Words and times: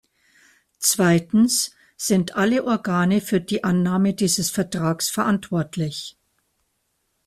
Zweitens 0.79 1.75
sind 1.95 2.33
alle 2.35 2.63
Organe 2.65 3.21
für 3.21 3.39
die 3.39 3.63
Annahme 3.63 4.15
dieses 4.15 4.49
Vertrags 4.49 5.09
verantwortlich. 5.11 6.17